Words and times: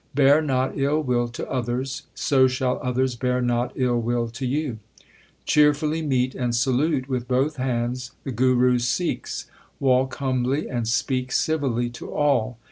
Bear 0.15 0.41
not 0.41 0.75
ill 0.79 0.99
will 0.99 1.27
to 1.27 1.47
others, 1.47 2.07
so 2.15 2.47
shall 2.47 2.79
others 2.81 3.15
bear 3.15 3.39
not 3.39 3.71
ill 3.75 4.01
will 4.01 4.29
to 4.29 4.47
you. 4.47 4.79
Cheer 5.45 5.75
fully 5.75 6.01
meet 6.01 6.33
and 6.33 6.55
salute 6.55 7.07
with 7.07 7.27
both 7.27 7.57
hands 7.57 8.09
the 8.23 8.31
Guru 8.31 8.77
s 8.77 8.85
Sikhs. 8.85 9.45
Walk 9.79 10.15
humbly 10.15 10.67
and 10.67 10.87
speak 10.87 11.31
civilly 11.31 11.91
to 11.91 12.11
all. 12.15 12.57